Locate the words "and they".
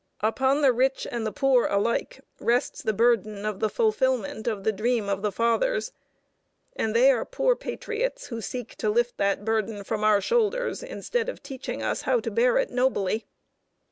6.75-7.11